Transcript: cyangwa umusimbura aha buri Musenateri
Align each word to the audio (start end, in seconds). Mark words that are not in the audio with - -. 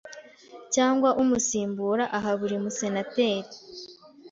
cyangwa 0.73 1.09
umusimbura 1.21 2.03
aha 2.17 2.31
buri 2.39 2.55
Musenateri 2.63 3.49